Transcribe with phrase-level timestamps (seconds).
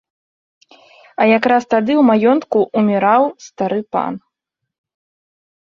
[1.21, 4.13] А якраз тады ў маёнтку ўміраў стары пан.